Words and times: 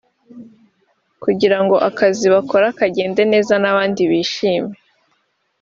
kugira 1.23 1.57
ngo 1.63 1.75
akazi 1.89 2.25
bakora 2.33 2.65
kagende 2.77 3.21
neza 3.33 3.53
n’abandi 3.61 4.01
bishime 4.11 4.73